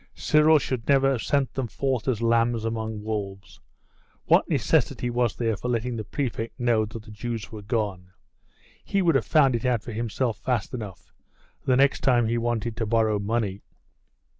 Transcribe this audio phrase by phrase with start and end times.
[0.15, 3.59] Cyril should never have sent them forth as lambs among wolves.
[4.25, 8.07] What necessity was there for letting the prefect know that the Jews were gone?
[8.83, 11.13] He would have found it out for himself fast enough,
[11.67, 13.61] the next time he wanted to borrow money.